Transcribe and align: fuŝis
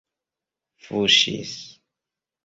fuŝis 0.85 1.51